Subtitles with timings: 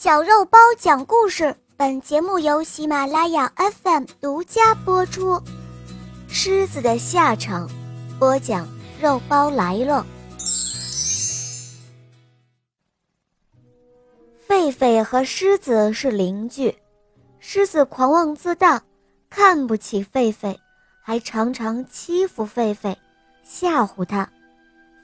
[0.00, 5.42] 小肉包讲故事，本节目由喜马拉雅 FM 独家播出。
[6.28, 7.68] 狮子的下场，
[8.16, 8.68] 播讲
[9.02, 10.06] 肉包来了。
[14.46, 16.72] 狒狒和狮子是邻居，
[17.40, 18.80] 狮子狂妄自大，
[19.28, 20.56] 看不起狒狒，
[21.02, 22.94] 还常常欺负狒狒，
[23.42, 24.30] 吓唬他。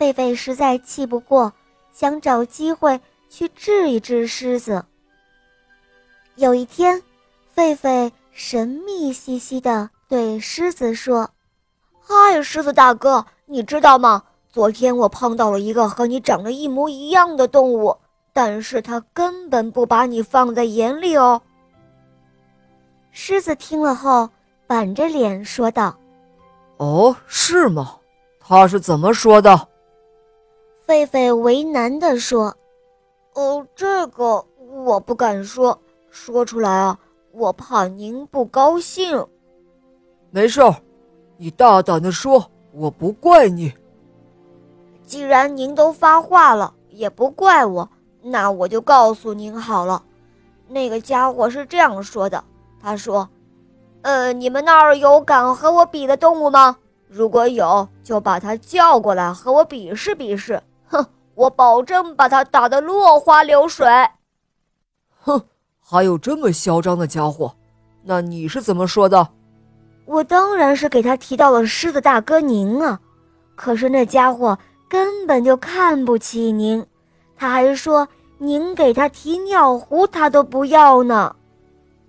[0.00, 1.52] 狒狒实在气不过，
[1.92, 3.00] 想找机会。
[3.30, 4.84] 去治一治狮子。
[6.34, 7.00] 有一天，
[7.54, 11.30] 狒狒神秘兮兮地对狮子说
[12.02, 14.24] ：“嗨，狮子大哥，你知道吗？
[14.50, 17.96] 昨天我碰到了一个和你长得一模一样的动物，
[18.32, 21.40] 但是它根本不把你放在眼里哦。”
[23.12, 24.28] 狮子听了后，
[24.66, 25.96] 板着脸说道
[26.78, 27.96] ：“哦，是吗？
[28.40, 29.68] 他是怎么说的？”
[30.84, 32.56] 狒狒为难地说。
[33.40, 34.44] 哦，这个
[34.84, 35.80] 我不敢说，
[36.10, 36.98] 说出来啊，
[37.32, 39.26] 我怕您不高兴。
[40.30, 40.76] 没事儿，
[41.38, 43.72] 你大胆的说，我不怪你。
[45.06, 47.88] 既然您都发话了，也不怪我，
[48.20, 50.02] 那我就告诉您好了。
[50.68, 52.44] 那个家伙是这样说的，
[52.78, 53.26] 他说
[54.02, 56.76] ：“呃，你们那儿有敢和我比的动物吗？
[57.08, 60.62] 如果有，就把他叫过来和我比试比试。”
[61.40, 63.88] 我保证把他打得落花流水。
[65.22, 65.42] 哼，
[65.80, 67.54] 还有这么嚣张的家伙？
[68.02, 69.26] 那你是怎么说的？
[70.04, 73.00] 我当然是给他提到了狮子大哥您啊。
[73.54, 76.84] 可是那家伙根本就看不起您，
[77.38, 81.34] 他还说您给他提尿壶他都不要呢。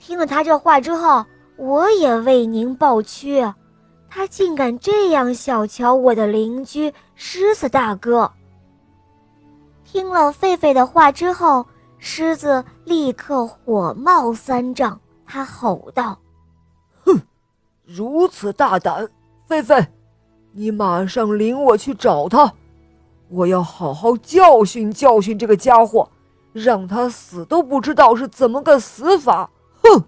[0.00, 1.24] 听了他这话之后，
[1.56, 3.46] 我也为您抱屈。
[4.08, 8.28] 他竟敢这样小瞧我的邻居狮子大哥。
[9.92, 11.66] 听了狒狒的话之后，
[11.98, 16.16] 狮子立刻火冒三丈，他吼道
[17.04, 17.20] ：“哼，
[17.84, 19.08] 如此大胆，
[19.48, 19.84] 狒狒，
[20.52, 22.52] 你马上领我去找他，
[23.30, 26.08] 我要好好教训教训这个家伙，
[26.52, 29.50] 让他死都不知道是怎么个死法！”
[29.82, 30.04] 哼。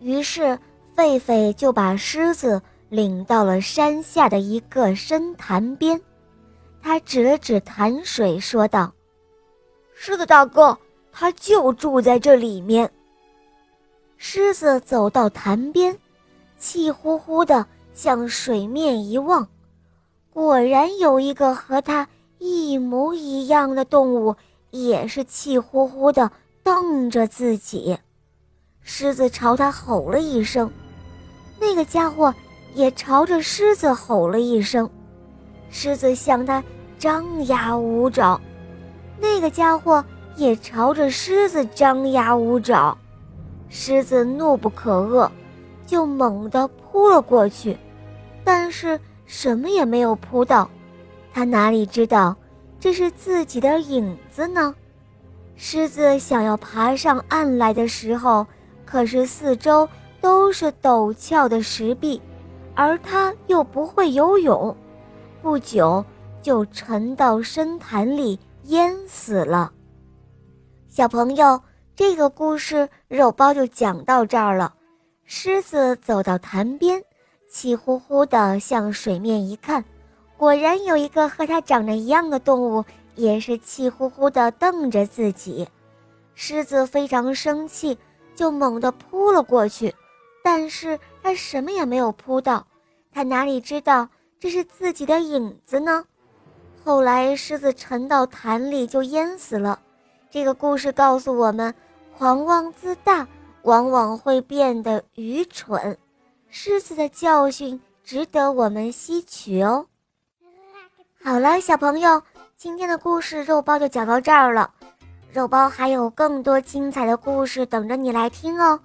[0.00, 0.58] 于是，
[0.94, 5.98] 狒狒就把狮子领到了山下的一个深潭边。
[6.84, 8.92] 他指了指潭水，说道
[9.96, 10.76] ：“狮子大哥，
[11.10, 12.92] 他就住在这里面。”
[14.18, 15.98] 狮子走到潭边，
[16.58, 19.48] 气呼呼地向水面一望，
[20.30, 22.06] 果然有一个和他
[22.36, 24.36] 一模一样的动物，
[24.70, 26.30] 也是气呼呼地
[26.62, 27.96] 瞪着自己。
[28.82, 30.70] 狮子朝他吼了一声，
[31.58, 32.34] 那个家伙
[32.74, 34.88] 也朝着狮子吼了一声。
[35.76, 36.62] 狮子向他
[37.00, 38.40] 张牙舞爪，
[39.18, 40.02] 那个家伙
[40.36, 42.96] 也朝着狮子张牙舞爪。
[43.68, 45.28] 狮子怒不可遏，
[45.84, 47.76] 就猛地扑了过去，
[48.44, 50.70] 但是什么也没有扑到。
[51.32, 52.36] 他哪里知道
[52.78, 54.72] 这是自己的影子呢？
[55.56, 58.46] 狮子想要爬上岸来的时候，
[58.86, 59.88] 可是四周
[60.20, 62.22] 都是陡峭的石壁，
[62.76, 64.74] 而他又不会游泳。
[65.44, 66.02] 不久
[66.40, 69.70] 就沉到深潭里淹死了。
[70.88, 71.60] 小朋友，
[71.94, 74.74] 这个故事肉包就讲到这儿了。
[75.26, 77.04] 狮子走到潭边，
[77.46, 79.84] 气呼呼地向水面一看，
[80.38, 82.82] 果然有一个和它长得一样的动物，
[83.14, 85.68] 也是气呼呼地瞪着自己。
[86.34, 87.98] 狮子非常生气，
[88.34, 89.94] 就猛地扑了过去，
[90.42, 92.66] 但是它什么也没有扑到。
[93.12, 94.08] 它哪里知道？
[94.38, 96.04] 这是自己的影子呢。
[96.84, 99.80] 后来狮子沉到潭里就淹死了。
[100.30, 101.74] 这个故事告诉我们，
[102.18, 103.26] 狂妄自大
[103.62, 105.96] 往往会变得愚蠢。
[106.48, 109.86] 狮子的教训值得我们吸取哦。
[111.22, 112.22] 好了，小朋友，
[112.56, 114.70] 今天的故事肉包就讲到这儿了。
[115.32, 118.78] 肉包还有更多精彩的故事等着你来听哦。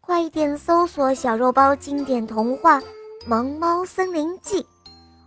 [0.00, 2.80] 快点搜索“小肉包经典童话
[3.26, 4.62] 《萌猫森林记》。《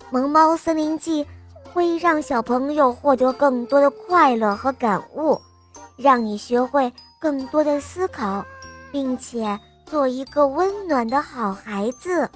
[0.10, 1.26] 萌猫森林记》
[1.74, 5.40] 会让小朋友获得更多的快乐和感悟，
[5.98, 8.44] 让你学会更多的思考，
[8.92, 12.30] 并且做一个温暖的好孩子。